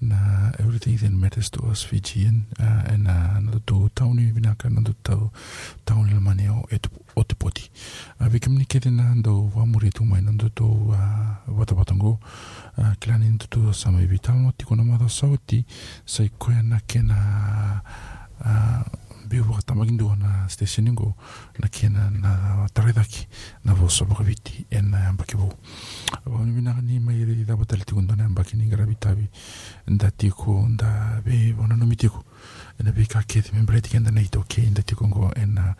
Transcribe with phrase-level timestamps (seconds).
[0.00, 5.30] Na everything that matters to us Fijian, uh, and uh, to Tony, Vinaka, another to
[5.86, 6.82] Tony, Lamaneo et
[7.16, 7.68] Otipoti.
[8.20, 10.96] Uh, we communicate in Nando Wamuritu, not Nando to
[11.48, 12.18] Watabatango,
[12.78, 15.64] uh, clan into to some Vital Noticonamada Sauti,
[16.06, 17.82] Saikoena Kena.
[18.44, 18.82] Uh,
[19.32, 21.14] beoaka tamakido na station ingo
[21.58, 23.26] nakena na taredaki
[23.64, 25.54] na vosobakaviti ena ambaki vo
[26.26, 29.26] vamivinagani mairi davatalitiko dona ambaki ni garavi tavi
[29.88, 32.24] da tiko da ve vonanomi tiko
[32.80, 35.74] ena ve kaketi membrai tika ena na ita oke da tiko go ena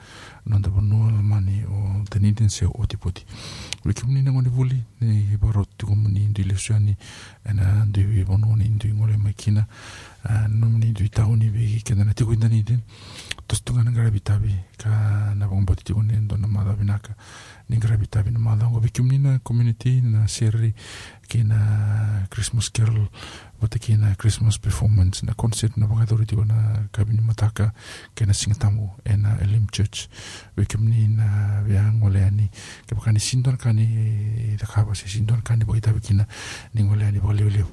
[0.47, 3.27] nonda vanua lamani o danidin se otipoti
[3.85, 6.97] lekimuni nagoni vuli ni varot tiko muni dui lesuani
[7.45, 9.67] ena dui vanua ni dui ngole maikina
[10.49, 12.81] nomini dui tauni ve kenana tiko idani din
[13.53, 14.89] tostunga na gravitavi ka
[15.37, 17.13] na bong boti tiko nen dona mada binaka
[17.69, 20.73] ni gravitavi na mada ngo bikim ni na community na seri
[21.29, 21.61] ki na
[22.33, 23.09] Christmas carol
[23.69, 27.73] ki na Christmas performance na concert na bangadori tiko na kabini mataka
[28.15, 30.09] ke na singatamu e na Elim Church.
[30.57, 32.51] Bikim ni na vea ngole ani
[32.87, 36.27] ke baka ni sindon kani da kaba se sindon kani bagi tabi kina
[36.75, 37.69] ni ngole ani baka leo leo.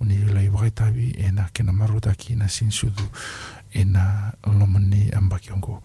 [0.00, 5.10] Uni lai bagi tabi e na ke na maruta ki na sinsudu e na lomani
[5.10, 5.82] ambaki ongo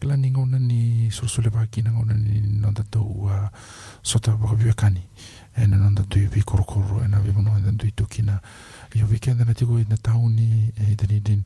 [0.00, 3.48] kila ni ngona ni sursule baki na ngona ni nonda tau uh,
[4.02, 5.02] sota biwa kani.
[5.56, 8.40] E na nonda tui vi korokoro e na vivono e na tui tukina
[8.94, 11.42] i o weekend na tiko i na tauni e din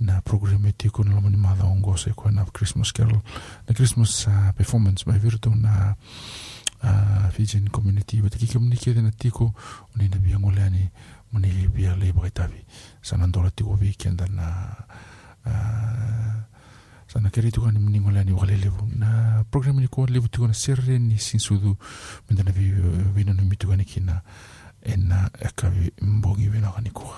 [0.00, 3.20] na program e tiko na lomani mada ongo se koe na Christmas Carol
[3.68, 5.94] na Christmas uh, performance mai viruto na
[6.82, 8.20] uh, Fijian community.
[8.22, 9.52] Wata ki community na tiko
[9.96, 10.88] uni na bia ngole ani
[11.32, 12.64] mani bia le baka tavi
[13.02, 14.74] sa nandola tiko weekend na
[17.10, 20.54] sana kere tu kan ni ngolani wale levu na program ni ko levu tu kan
[20.54, 21.76] serre ni sinsudu
[22.28, 22.70] mindana vi
[23.14, 24.22] vina no mitu kan kina
[24.82, 27.10] ena ekavi mbongi vina kan ko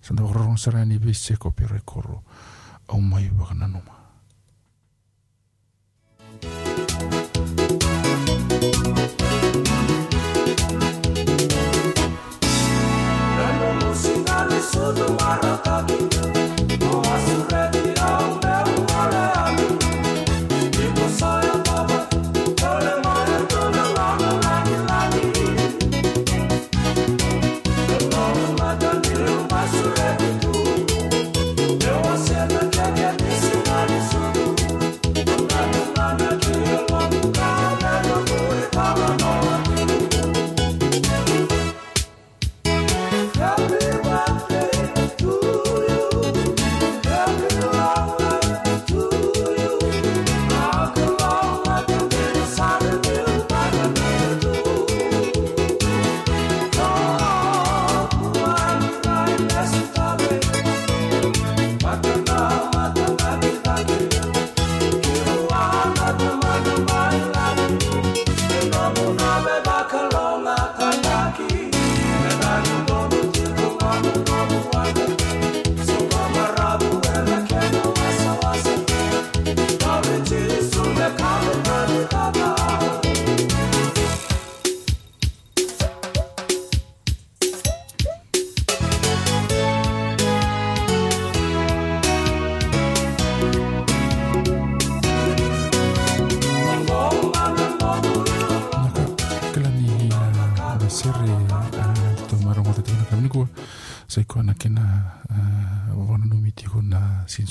[0.00, 2.22] sana roron sara ni bi se ko pire koro
[2.88, 3.95] aumai vakananuma.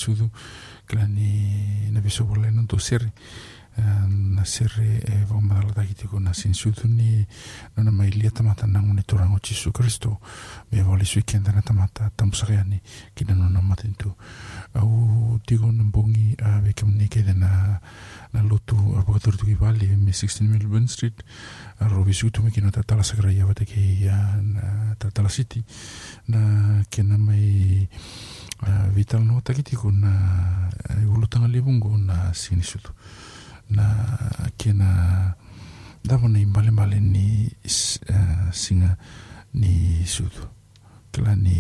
[0.08, 0.32] Μασούδου
[0.86, 3.14] κλάνει να πίσω πολλά ε, ε, είναι το σέρι
[4.08, 7.00] να σέρι εγώ με άλλα ταχύτικο να συνσούδουν
[7.74, 10.20] να να μαϊλία τα μάτα να μουν ο Ιησού Χριστό
[10.70, 12.82] με βόλη σου και να τα μάτα τα μουσαγιάνει
[13.14, 13.62] και να
[14.76, 17.80] au tigo na bongi a ve kamni ke na
[18.34, 21.24] na lotu a pakatur tu ki vali me 16 Melbourne Street.
[21.80, 25.10] A rovi su tu me kina ta tala sakra ya vate ke ya na ta
[25.12, 25.64] tala city
[26.28, 27.88] na kena mai
[28.68, 30.12] a vital no ta kiti ko na
[31.08, 32.92] ulu tanga libungo na sini sutu
[33.70, 33.84] na
[34.58, 35.36] kena
[36.04, 38.98] dava na imbale mbale ni s- ah, singa
[39.54, 40.48] ni sutu
[41.12, 41.56] kala ni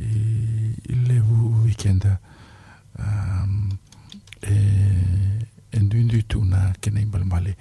[0.00, 2.18] e levu weekenda
[2.98, 3.70] um,
[4.42, 4.54] e,
[5.72, 7.56] e duidu tuna kena i balabale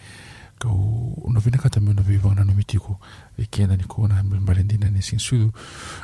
[0.59, 3.00] kau ona vinakata me ona veivaga nanu mitiko
[3.38, 5.51] e kē nani kou na balabale dina ne sigasucu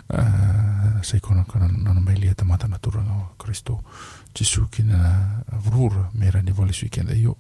[0.09, 3.79] uh, saikona kana nana mai lia tamata na turaga o kristo.
[4.35, 7.37] Jesu kina vuruvura me ra ni valesu i kēda io.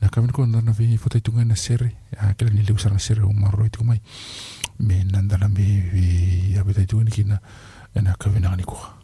[0.00, 3.32] Na kaveniko na na vei fataituga na sere a kela ni leu saraga sere o
[3.32, 4.00] maroro i mai.
[4.78, 5.66] Me na dala me
[6.60, 7.40] avetaituga ni kina
[7.94, 9.01] 柳川に行こうか。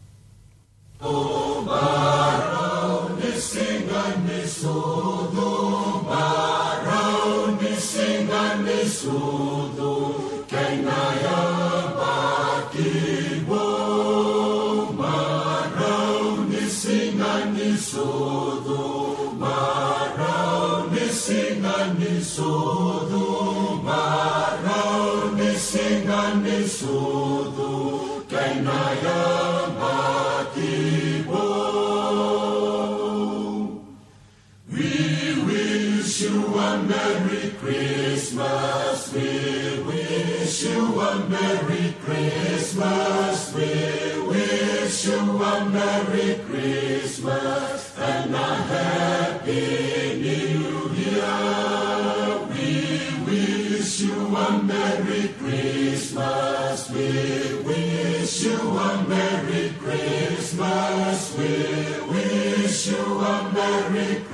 [60.59, 64.28] Christmas, we wish you a Merry Christmas.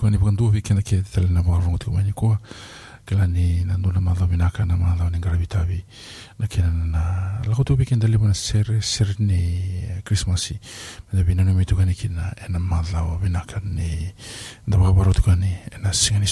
[0.00, 2.38] Christmas tala tukua ni pakantua vi kena kia tala na wakarongo tuku mai ni kua.
[3.06, 5.84] Kala ni na nduna madhau vinaka na madhau ni ngaravitavi
[6.38, 10.58] na kena na lako tu kena tali wana sere sere ni Christmasi
[11.12, 14.12] na vina numi tuka ni kina ena madhau vinaka ni.
[14.66, 16.26] Nda wakaparo tuka ni ena singa ni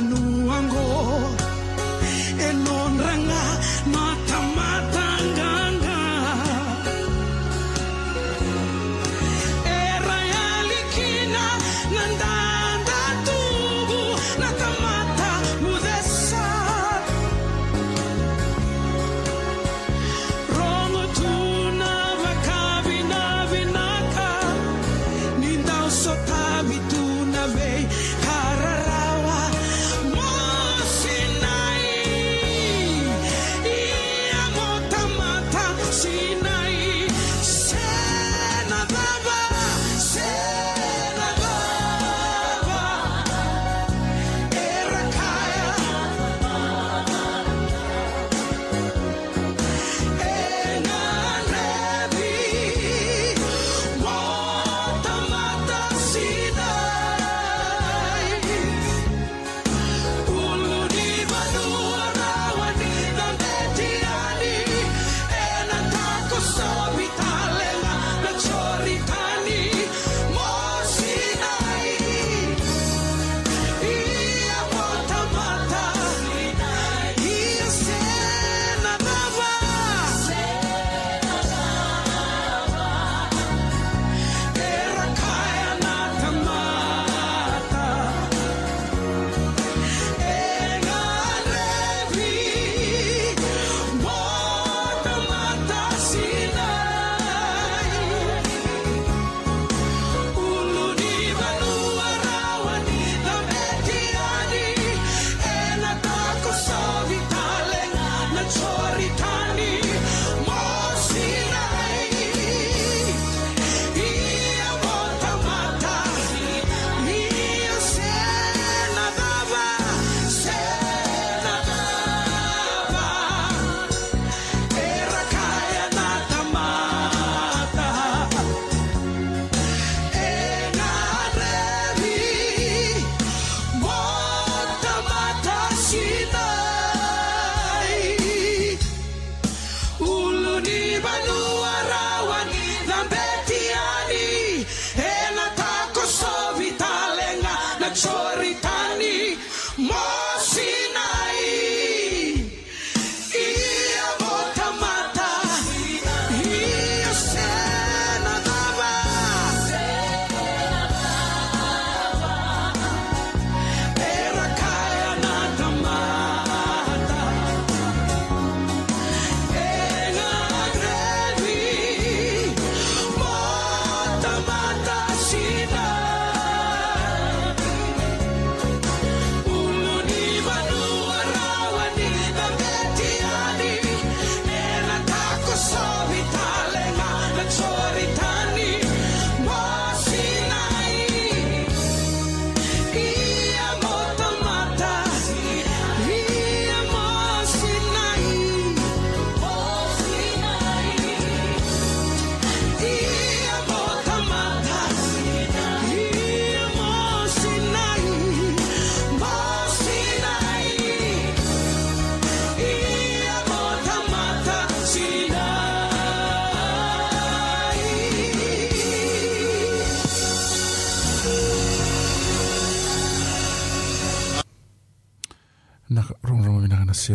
[0.00, 0.37] Manu.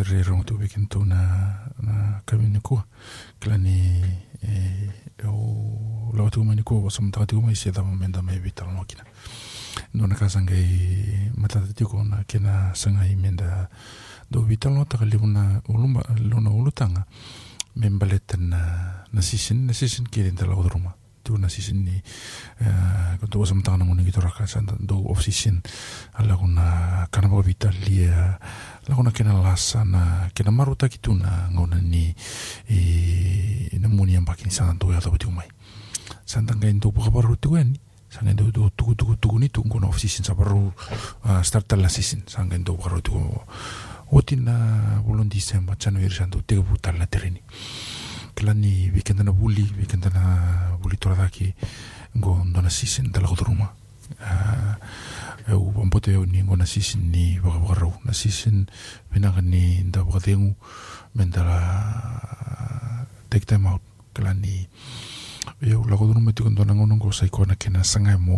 [0.08, 1.18] rereroga teu vekina tou na
[1.82, 2.84] na kaminikoa
[3.40, 4.04] kilani
[4.42, 4.90] e
[5.26, 9.04] o lauatau manikoa ua samatagatiko mai se tava meda mai veitalonokina
[9.94, 13.68] nona kasagai matatatiko na kena sagai meda
[14.30, 17.04] dou veitalonotaka leuna uluma leuna ulutaga
[17.76, 18.60] me baleta na
[19.12, 20.92] na sisin na sisin kelen talagodoruma
[21.24, 21.96] tu na sisin ni
[23.20, 25.64] ko tu wasa mtaka na nguni gitu raka santa do off season
[26.14, 28.36] ala kuna kana ba vital lia
[28.84, 32.12] la kuna kena lasa na kena maruta ki tuna ngona ni
[33.80, 35.48] na muni am bakin sana to ya to tu mai
[36.28, 37.80] santa ngai ndo pa baru tu ni
[38.12, 40.70] sanga ndo tu tu tu tu ni tu ngona off season sa baru
[41.24, 42.22] ah, start la season.
[42.28, 43.16] Sanga ndo baru tu.
[44.14, 44.54] Otina
[45.02, 47.42] bulon December January santo te butal na tereni
[48.34, 51.54] klani wikendana wuli wikendana wuli toradaki
[52.14, 53.68] go dona sisin dala godoruma
[54.22, 54.76] ah,
[55.48, 57.92] eu ambote eu ni go na sisin ni wakawakarau.
[58.04, 58.66] Na sisin
[59.12, 60.54] winaga ni da wakadengu
[61.14, 63.82] men dala take time out
[64.14, 64.68] klani
[65.62, 68.36] eu lagodoruma tiko dona ngonongo saikona kena sanga mo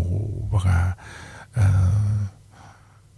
[0.52, 0.96] waka
[1.56, 2.35] uh,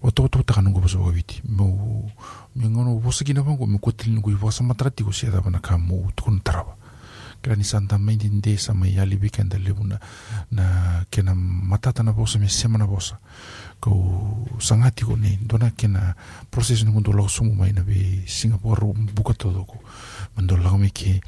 [0.02, 2.11] watoto takanu go boso witi mo
[2.56, 6.11] mingono bosiki na bango mo kotil ngo ibo sa matrati go sia bana ka mo
[6.14, 6.78] tukun taraba
[7.42, 9.74] kira ni santa mai din de sa mai ali weekend le
[10.50, 13.18] na kena matata na bosa me semana bosa
[13.80, 13.90] ko
[14.58, 16.14] sangati go ne dona kena
[16.50, 19.78] proseso ngo do logo sumu mai na be singapore buka todo ko
[20.37, 21.20] mando logo me ke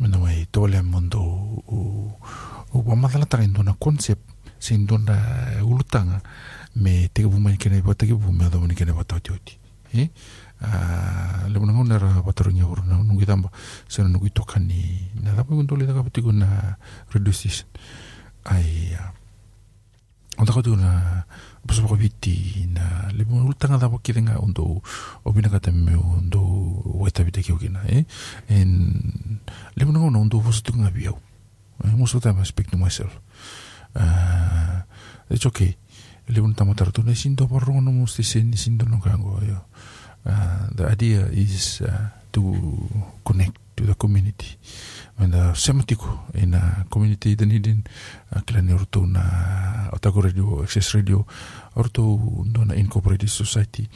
[0.00, 1.20] mando mai tole mando
[1.68, 2.12] o
[2.72, 4.24] o pamadala tagaindona concept
[4.58, 5.16] sindona
[5.64, 6.20] ulutanga
[6.76, 9.58] me te buma kena i pata ke buma da mani kena pata joti
[9.94, 10.10] e
[10.62, 13.50] a le mona ngona ra pata runya uru na nungi tamba
[13.88, 14.70] sena nungi tokan
[15.22, 16.76] na da pa gondole da kapati guna
[17.12, 17.64] reduces
[18.44, 18.96] ai
[20.38, 21.24] onda kotu na
[21.66, 24.80] paso ko viti na le mona ul tanga da pa kirenga ondo
[25.24, 26.40] opina kata me ondo
[27.02, 28.06] weta bite ke okina e
[28.48, 28.70] en
[29.76, 31.18] le mona ngona ondo vosu tunga biau
[31.82, 33.18] Most of the time I speak to myself.
[33.94, 34.82] Uh,
[35.28, 35.76] it's okay.
[36.32, 39.58] Le un tamatar tu ne sindo porro no mo sti sen sindo no kango yo
[40.26, 42.42] uh, the idea is uh, to
[43.24, 44.56] connect to the community.
[45.18, 47.84] And the sematiko in a community the nidin
[48.34, 51.24] uh, kila ni orto na otago radio access radio
[51.76, 52.02] orto
[52.52, 53.88] no na incorporated society.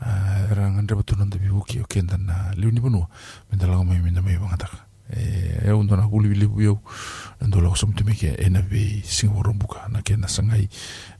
[0.00, 3.08] Uh, rang andre batu nanda bibuki kenda na leuni bonua.
[3.50, 4.36] Menda lago mai menda mai
[5.10, 6.80] bangataka e un dona huli li yo
[7.40, 10.68] ndo lo som tumi ke ena be singapore buka na ke na sangai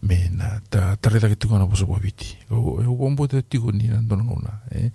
[0.02, 3.88] me na ta tareta ke tukona boso wabiti o e o bombo te tiko ni
[3.88, 4.90] na ndona ngona e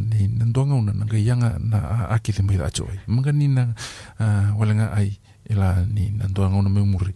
[0.00, 3.48] ni na ndonga una na ga yanga na aki te mai da choi manga ni
[3.48, 3.74] na
[4.56, 7.14] walenga ai ila ni nandoa ngona me muri.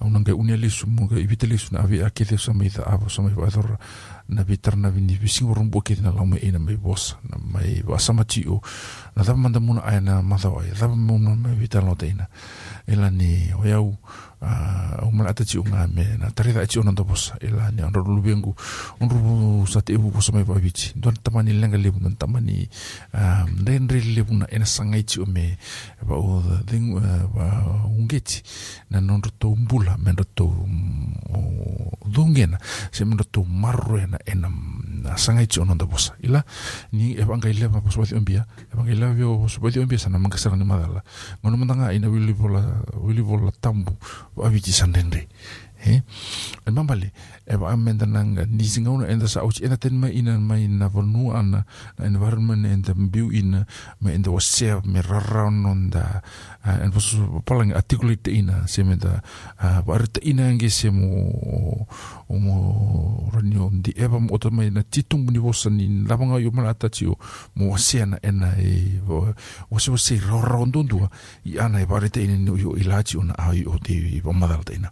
[0.00, 3.08] Auna ngai unia lesu mo ngai vita lesu na avi ake deu sa meita ava
[3.08, 3.78] sa mei vaedora
[4.28, 7.82] na vitar na vini visingo rumbu ake na lau mei na mei bosa na mei
[7.82, 8.60] vasama tio
[9.16, 12.26] na dava manda muna aina madawai dava muna mei vita lo teina
[12.86, 13.96] ila ni o iau
[15.02, 17.94] o mala ata ti unga me na tarida ti ona do bosa ela ni on
[17.94, 18.54] ru bengu
[19.00, 22.68] on ru sa te u bosa mai babici don tamani lenga lebu don tamani
[23.14, 25.56] um den re lebu na ena sangai ti o me
[26.02, 26.98] ba o ding
[27.34, 27.46] ba
[27.86, 28.42] ungeti.
[28.90, 30.24] Na non ro mbula men ro
[32.06, 32.58] dungena
[32.90, 34.48] se men ro marro ena ena
[35.02, 36.14] na sangai ona do bosa.
[36.22, 36.44] Ila
[36.92, 39.98] ni e banga ile ba bosa ti ombia e banga ile vio bosa ti ombia
[39.98, 41.02] sana mangasara ni madala.
[41.42, 42.62] Ngono mandanga ina wili vola
[43.02, 43.92] wili vola tambu
[44.36, 45.28] wa viti sandende
[45.82, 46.02] eh
[46.66, 47.10] en mambale
[47.46, 50.70] e ba amenda nanga ni singa una enda sa uchi ena ten mai ina mai
[50.70, 51.66] na vonu ana
[51.98, 53.66] na environment the biu ina
[54.00, 55.50] me enda wasea me rara
[56.64, 59.22] nonda en vos palang articulate ina se me da.
[59.86, 61.86] Ba rita ina nge se mo
[62.28, 66.38] o mo rani on di eva mo to mai na titung ni vosa ni lavanga
[66.38, 67.16] yo mala tatio
[67.54, 69.00] mo wasea na ena e
[69.70, 71.10] wase wase rara ndundua
[71.44, 74.90] i ana e rita ina ni yo ilachi ona ai o te ba madal ina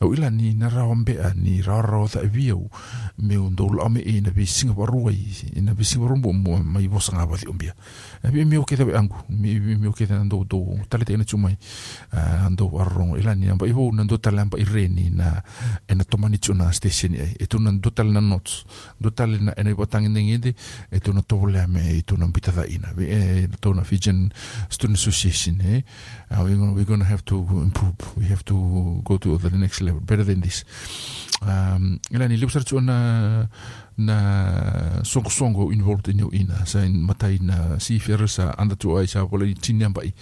[0.00, 2.70] o ila ni na rao mbea ni raro tha viau
[3.18, 5.18] me un dol ame e na be Singapore ruai
[5.62, 7.74] na be Singapore mo mai bosa nga ba ombia
[8.24, 11.04] e be me o ke tabe angu me me o ke na do do tale
[11.04, 11.56] te na chumai
[12.46, 15.42] ando arro ila ni amba ibo na do tale amba ireni na
[15.88, 18.64] e na tomani chuna station e e tu na do tale na notes
[19.00, 20.54] do tale na e na ibo tangi ngende
[20.90, 24.30] e tu na tole me e tu na pita da ina e tu na Fijian
[24.68, 25.84] Student Association e
[26.30, 27.96] uh, we're gonna we're gonna have to improve.
[28.16, 30.00] We have to go to the next level.
[30.00, 30.64] Better than this
[31.46, 33.48] um, lani le usara tuana
[33.98, 34.16] na
[35.02, 39.24] songosongo involved in teniu ina sa in matai na sifera sa anda tu ai sa
[39.24, 40.12] wala i tini ambai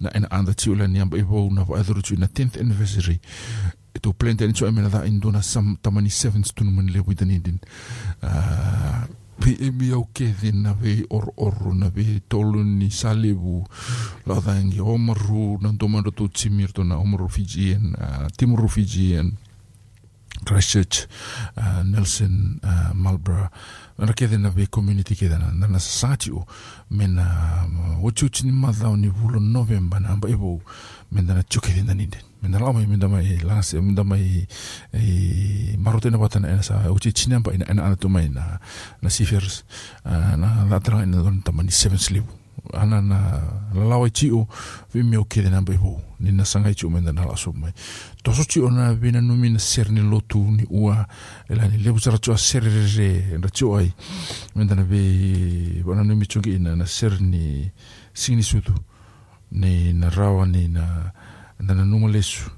[0.00, 3.20] na ena anda tiu lani i wau na waadhuru tu na 10th anniversary.
[3.94, 7.58] E tō plan tani tu amena dha indona sam tamani 7th tunumani le witanidin
[8.22, 9.04] uh,
[9.38, 13.66] pe e mi au kethi na ve or oru na ve tolu ni salibu
[14.26, 19.32] la dhangi omaru na ndomando tu timir tona omaru Fijian uh, timuru Fijian
[20.44, 21.06] Christchurch
[21.56, 23.50] uh, Nelson uh, Marlborough.
[23.98, 26.46] Na ke na ve community ke na na sati o
[26.90, 27.66] mena
[28.00, 30.60] o chuchi ni madao ni vulo november na ba evo
[31.10, 32.08] mena na chuke na ni
[32.40, 34.46] mena la mai mena mai la se mena mai
[34.94, 38.60] e marote na batana ena sa o chi china ba ina ana to mai na
[39.02, 39.64] na sifers
[40.04, 42.24] na la tra ina don tamani seven sleep.
[42.74, 43.18] Ana na
[43.74, 44.46] la lawa chi o
[44.92, 47.34] vi mi o ke na ba evo ni na sanga chi o mena na la
[47.34, 47.72] so mai
[48.28, 51.06] tosoci ona vena numi na sere ni lotu ni ua.
[51.48, 53.92] E la ni lepu sara tioa sererere na tio ai.
[54.54, 57.70] Mentana ve ona numi tiogi ina na sere ni
[58.12, 58.74] sini sutu.
[59.52, 61.12] Ni na rawa ni na
[61.60, 62.50] na nanunga lesu.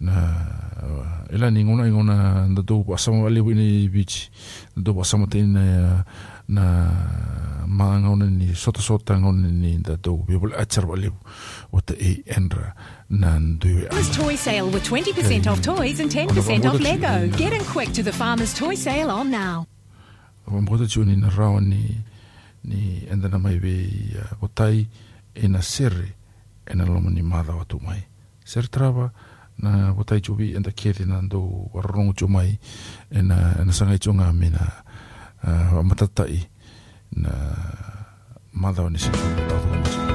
[0.00, 0.36] Na
[1.32, 4.30] e la ni ngona ingona na tau asama alepu ina i bichi
[4.76, 6.04] na tau asama teina
[6.48, 6.90] na
[7.66, 11.10] maangona ni sota sota ngona ni da do we will achar wale
[11.70, 12.72] what the e enra
[13.10, 17.28] nan do Farmers Toy Sale with 20% off toys and 10% off Lego.
[17.36, 19.66] Get in quick to the Farmers Toy Sale on now.
[20.46, 21.96] Wa mboda in na rawa ni
[22.64, 24.86] ni endana mai be uh, otai
[25.34, 26.14] e a serre
[26.66, 28.04] ena loma mada watu mai.
[28.44, 29.10] Ser trava
[29.58, 32.58] na watai chubi enda kete na e ndo wararongo chumai
[33.10, 34.84] ena ena sangai chunga mina
[35.42, 36.48] uh, matatai.
[37.16, 38.06] να ε,
[38.50, 40.05] μάδα ονεισυχή με το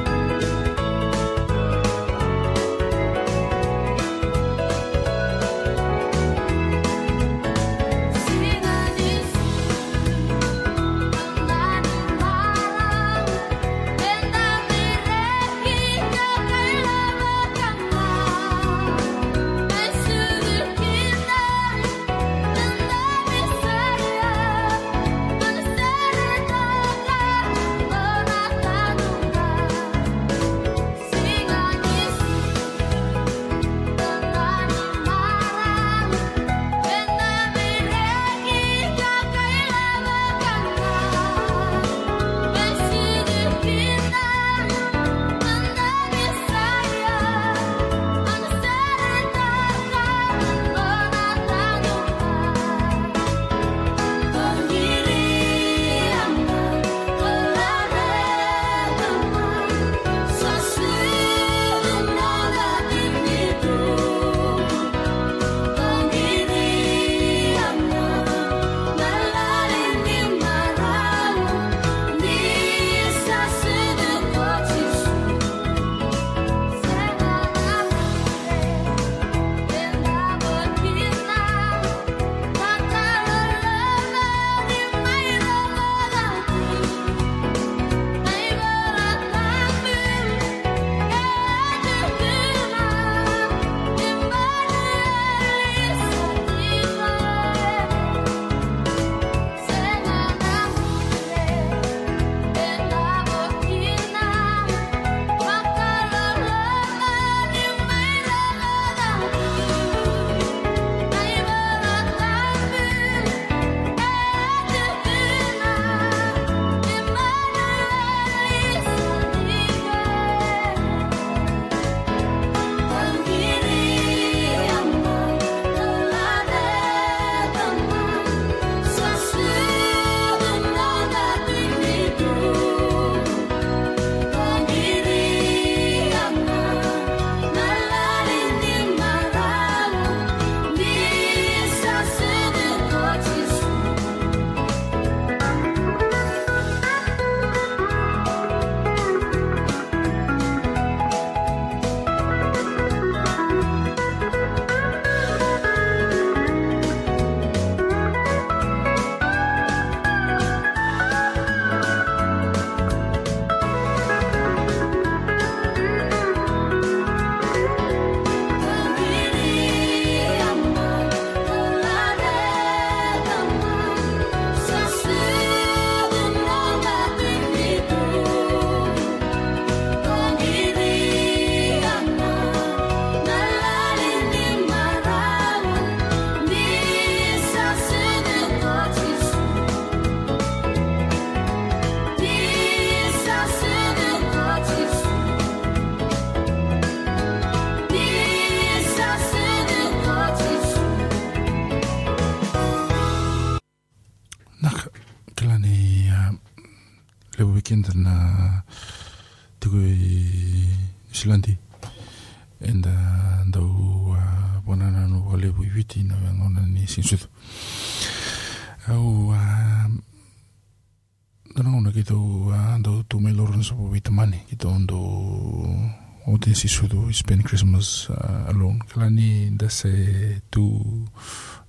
[226.62, 228.78] si sudo spend Christmas uh, alone.
[228.86, 230.62] Kalani da se tu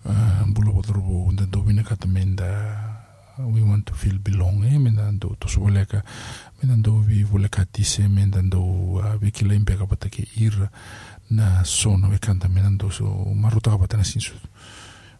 [0.04, 2.44] uh, bulu wadrubu da dobina katamenda
[3.38, 6.02] we want to feel belong eh menda do to soleka
[6.60, 8.60] menda do vi voleka tise menda do
[9.00, 10.68] uh, vi kila impeka patake ir
[11.30, 14.34] na sono ve kanta menda do so maruta patana sinsu.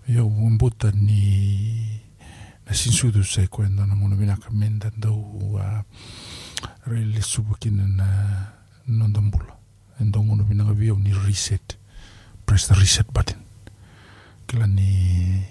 [0.07, 1.89] Yo umbuta ni
[2.67, 5.81] na sinsu do se kwenda na mono vinaka menda do uh,
[6.85, 8.07] really subukina na
[8.87, 9.13] non
[10.05, 11.77] ndangono be nanga veo ni reset.
[12.47, 13.39] Press the reset button.
[14.47, 15.43] Kila ni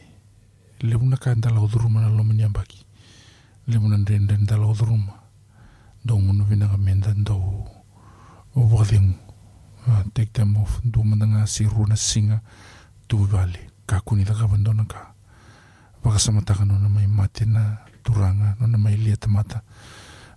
[0.82, 2.86] levuna ka ndala oduruma na lomani ambaki.
[3.68, 5.14] Levuna ndende ndala oduruma
[6.06, 7.66] ndangono be nanga menda ndo
[8.56, 9.14] oboding
[9.88, 10.82] uh, take them off.
[10.84, 12.42] Do mandanga si runa singa
[13.08, 13.70] tu vale.
[13.86, 15.14] Ka kuni ka bandona ka.
[16.04, 19.62] Baka samatakan nona mai mate na turanga nona mai lia tamata.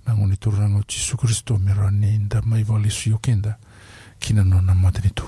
[0.06, 3.58] Nangoni turanga o Jesu Kristo mera nei nda mai vale suyo kenda.
[4.24, 5.24] Kina no na mate ni tu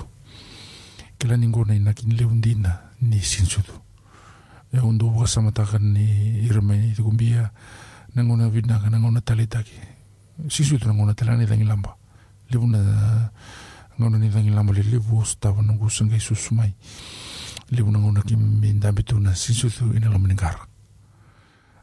[1.19, 2.71] kila ningona ina kin leundina
[3.01, 3.73] ni sinsudu
[4.73, 7.49] e undo wa samataka ni irame ni kumbia
[8.15, 9.77] nangona vidna nangona talitaki
[10.49, 11.95] sisu tu nangona talani dangi lamba.
[12.49, 13.29] Libuna
[13.99, 16.73] ngona ni dangi lamba le libu stava nungu sanga susumai
[17.69, 20.65] libu nangona ki minda bituna sisu tu ina lamba ningara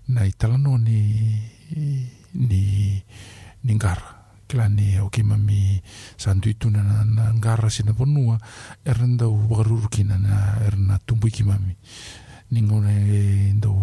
[0.09, 1.41] na italano ni
[2.35, 3.03] ni
[3.65, 5.83] ningara kila ni o ki mami
[6.17, 8.39] sandu itu na na ngara sina ponua
[8.85, 11.77] erenda u wakaruru kina na erna tumbu ki mami
[12.55, 13.75] ningone ndo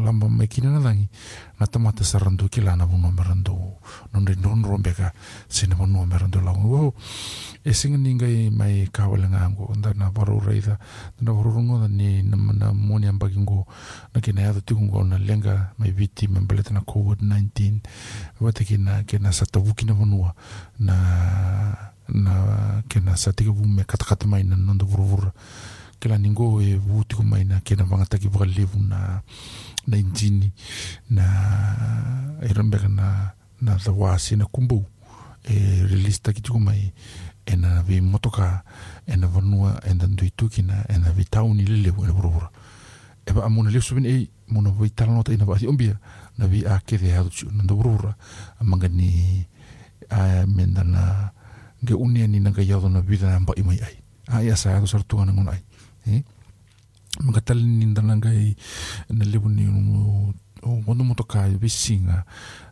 [0.00, 1.08] lamba mai kina na langi.
[1.60, 3.76] Na tamata sarandu ki lana vuno merando
[4.12, 5.12] nonde non rombeka
[5.48, 6.92] sina vuno merando la wo
[7.64, 10.76] e singa ninga i mai kawala ngango nda na varu reida
[11.20, 13.66] na varu rungo da ni na na moni ambagi ngo
[14.14, 17.80] na kina ya tu ngo na lenga mai viti membeleta na covid 19
[18.40, 20.34] wate kina kina satavuki na vanua
[20.78, 20.94] na
[22.08, 22.32] na
[22.88, 25.32] kina satika vume katakata mai na nondo vuruvura
[26.00, 29.22] kila ningo e vuti ko mai na kena vangata ki levu na
[29.86, 30.52] na injini
[31.10, 31.24] na
[32.42, 34.84] e rambeka na na the wasi na kumbu.
[35.48, 36.92] E release taki tiko mai
[37.46, 38.62] e na vi motoka
[39.06, 42.50] e na vanua e na ndui tukina e na vi tauni lele e na burubura
[43.26, 45.98] e ba amuna lefu subin e muna vi talanota ina ba ombia
[46.38, 48.14] na vi a kere hadu chu na burubura
[48.60, 49.46] amanga ni
[50.10, 51.30] a menda na
[51.84, 54.02] ge unia ni na na vida na mba imai ai.
[54.28, 55.56] A ia sa na
[57.24, 58.56] magatale ni dala gai
[59.10, 59.64] na levu ni
[60.66, 62.24] o gono motokai besiga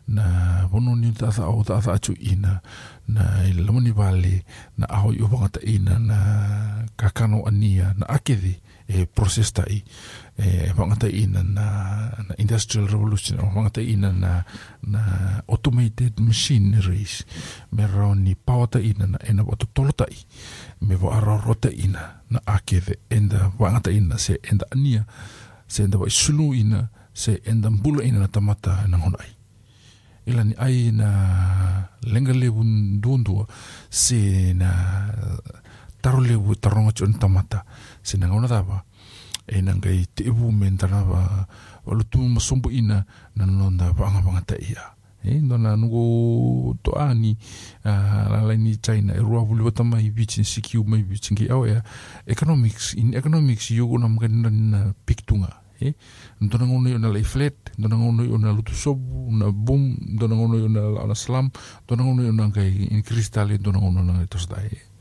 [0.07, 2.59] na vono ni taasao taasaacu'ina
[3.07, 4.43] na i lamani vale
[4.77, 6.17] na ao i o vagataʻina na
[6.97, 9.81] kakano ania na akeve e eh, proses taʻi
[10.37, 11.65] eh, pangatainan na,
[12.27, 14.43] na industrial revolution o pangatainan na,
[14.83, 15.01] na
[15.47, 17.23] automated machineries.
[17.71, 20.17] Meron ni pawatainan na ena watutolotai
[20.81, 25.05] me wa ararotaiina na akeve enda pangatainan se enda ania
[25.67, 29.31] se enda waisuluina se enda mbulaina na tamata na honai
[30.25, 33.47] ila ni ai na lenga lewun duondua
[33.89, 34.69] se na
[36.01, 37.63] tarolewu taronga chon tamata
[38.03, 38.83] se na ngauna dawa.
[39.47, 41.47] E na ngai te ebu mentana wa
[41.85, 44.95] walutu masombo ina na nonda vanga vanga ta ia.
[45.25, 47.37] E ndona nugo to ani
[47.83, 51.65] la la ni china e rua vulu wata mai vichin sikiu mai vichin ki au
[52.27, 55.49] economics in economics yugo na mga na piktunga.
[55.81, 55.93] E
[56.41, 60.35] ndona ngono yo na la flat ndona ngono yo na lutu sobu na boom ndona
[60.35, 61.49] ngono yo na la slam
[61.85, 64.69] ndona ngono yo na kai in kristale ndona ngono na tos dai.
[64.71, 64.94] e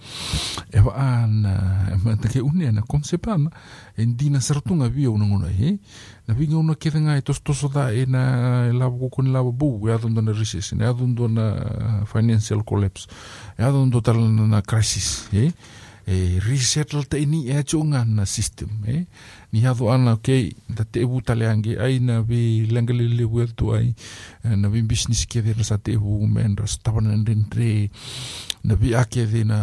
[0.85, 3.51] wa ana ma te ke unia na konsepana
[3.97, 5.79] e dina sartunga via una ngona e
[6.27, 9.43] na vinga una ke nga e tos tos da e na la bu kun la
[9.43, 13.07] bu e ado na recession e ado na financial collapse
[13.59, 15.53] e ado tal na crisis e
[16.07, 19.07] e resettle te ni e chunga na system e
[19.53, 23.55] ni hado ana ke da te bu tale ange ai na vi langale le wel
[23.55, 23.95] tu ai.
[24.45, 27.91] Na vi business ke de sa te bu men ras tabana ndre
[28.65, 29.59] na vi ake de na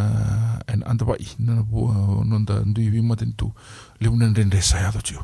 [0.66, 1.92] en anda vai na bu
[2.24, 3.52] non da ndui vi maten tu.
[4.00, 5.18] Le un ndre sa ya do chu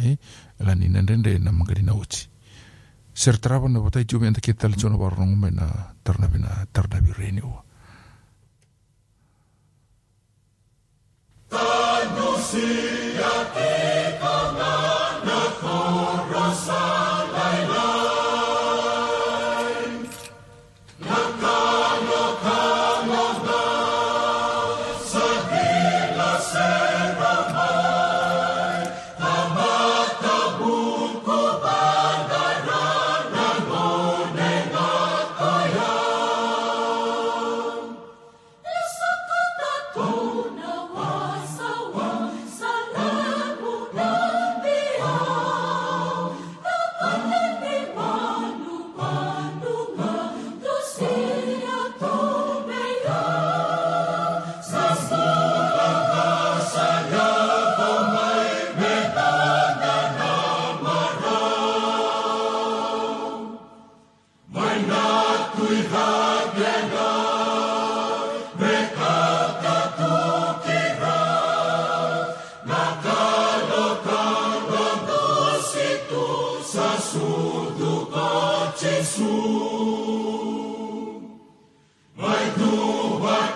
[0.00, 0.16] e
[0.60, 2.28] la ni ndre na magari na uchi.
[3.12, 7.00] Ser traba na botai chu men ke tal chono barong men na tarna bina tarna
[7.00, 7.63] bi renio
[12.54, 12.93] see.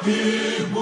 [0.02, 0.77] happy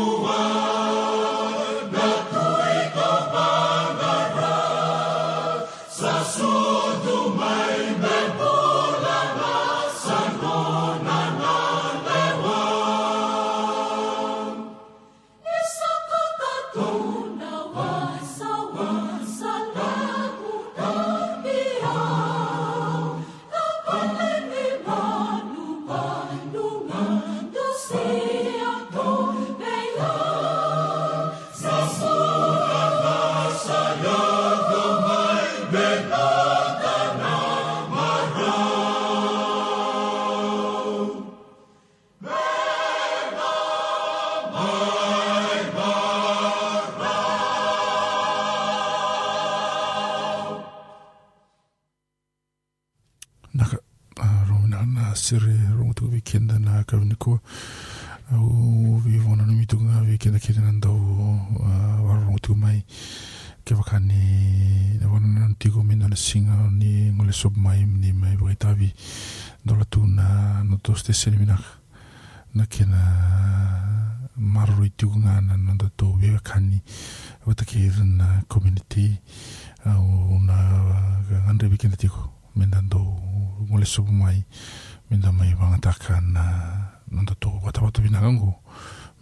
[87.10, 88.54] nanda toko kua tawatu vinangangu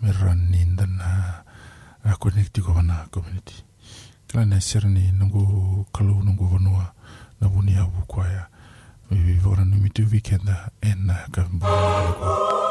[0.02, 1.42] merra ni dana
[2.18, 3.64] connecti kua vana community.
[4.28, 6.92] Kala na serani nangu kalau nangu vanua
[7.40, 8.46] na vuni avu kuaia
[9.10, 12.63] vivi vora numi tu weekend ah, ena ah, kavimbu.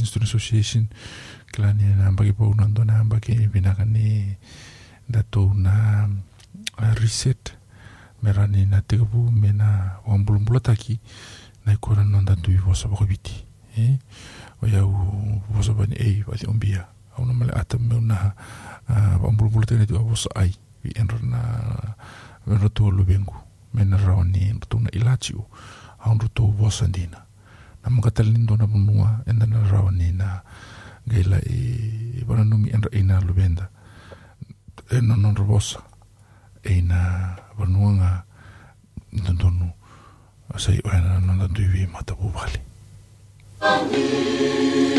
[0.00, 0.84] Fijian Student Association
[1.52, 4.32] kala ni na bagi po na do na bagi binaka ni
[5.04, 6.08] da to na
[6.80, 7.52] uh, reset.
[8.24, 10.96] Me rani na te kapu me na wambulumbula taki
[11.66, 13.44] na ikora no nda tui vosa bako biti
[13.76, 13.98] e
[14.62, 14.88] o iau
[15.52, 18.32] vosa bani ei vati ombia au na male ata me una
[19.20, 20.56] wambulumbula tene tu vosa ai.
[20.84, 21.40] Vi enra na
[22.48, 23.36] enra tu lubengu.
[23.74, 25.44] Me na rao ni enra tu na ilachi u.
[26.00, 27.20] Au enra tu vosa ndina
[27.84, 27.90] na.
[27.90, 29.64] Makatalindo na munua enda ni na
[31.20, 33.68] ela e wana numi enra ina luvenda
[34.90, 35.80] e non rovosa
[36.62, 38.24] e ina vanuanga
[39.12, 39.68] ntantonu
[40.54, 42.60] asai oena non tuivi matapu vale
[43.60, 44.89] Amen.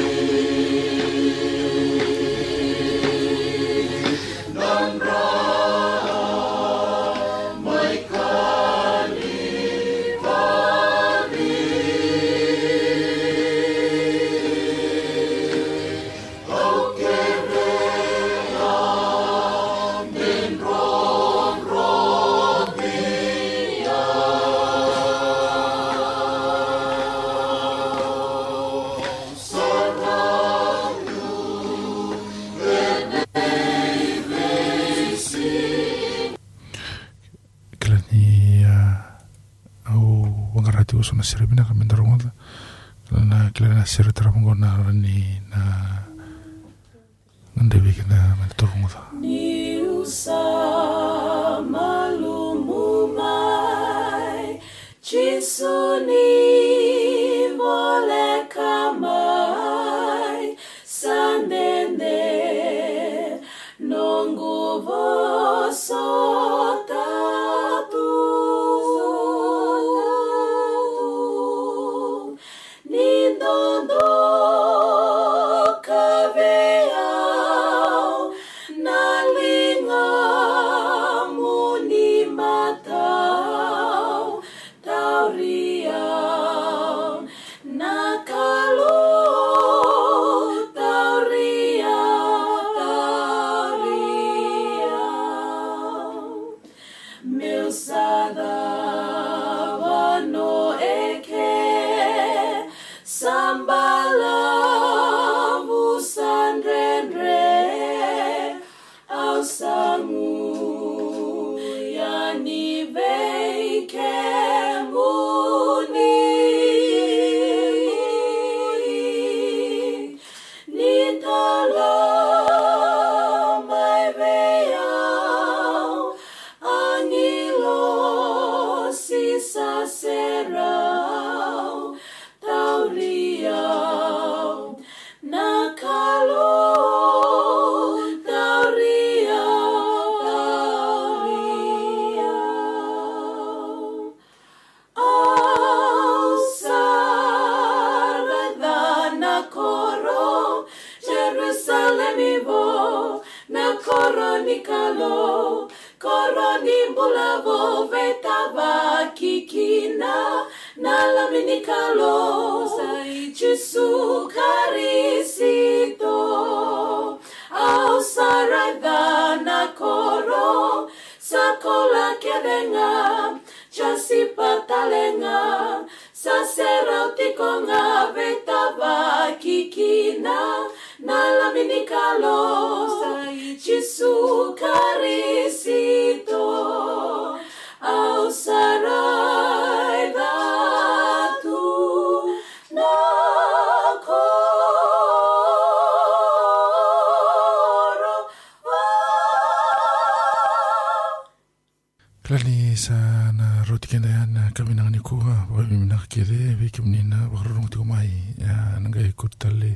[202.32, 202.96] Klali sa
[203.36, 206.88] na roti kenda ya na kami nang ni kuha wa mi na kire vi kim
[206.88, 208.08] ni na wa rong tu mai
[208.40, 209.76] ya nanga ikut tale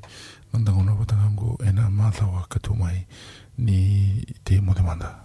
[0.56, 0.95] mandang ona
[1.68, 3.03] ena matha wa katu mai
[3.60, 5.24] ni te mo Salena